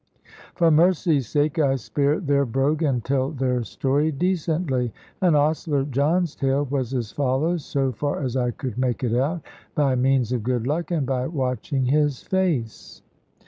For 0.55 0.71
mercy's 0.71 1.27
sake 1.29 1.59
I 1.59 1.75
spare 1.75 2.19
their 2.19 2.43
brogue, 2.43 2.81
and 2.81 3.05
tell 3.05 3.29
their 3.29 3.61
story 3.63 4.11
decently. 4.11 4.91
And 5.21 5.35
Ostler 5.35 5.83
John's 5.83 6.33
tale 6.35 6.65
was 6.65 6.91
as 6.95 7.11
follows, 7.11 7.63
so 7.63 7.91
far 7.91 8.23
as 8.23 8.35
I 8.35 8.49
could 8.49 8.79
make 8.79 9.03
it 9.03 9.15
out, 9.15 9.43
by 9.75 9.93
means 9.93 10.31
of 10.31 10.41
good 10.41 10.65
luck, 10.65 10.89
and 10.89 11.05
by 11.05 11.27
watching 11.27 11.85
his 11.85 12.23
face. 12.23 13.03